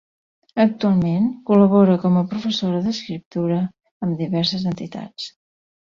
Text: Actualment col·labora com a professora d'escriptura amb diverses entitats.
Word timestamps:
Actualment 0.61 1.27
col·labora 1.49 1.99
com 2.05 2.17
a 2.21 2.25
professora 2.33 2.81
d'escriptura 2.87 3.61
amb 4.07 4.21
diverses 4.23 4.69
entitats. 4.73 5.33